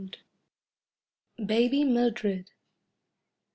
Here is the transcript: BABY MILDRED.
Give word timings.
BABY 1.45 1.83
MILDRED. 1.83 2.49